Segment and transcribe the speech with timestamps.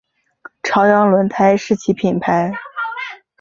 [0.63, 2.51] 朝阳轮胎是其品牌。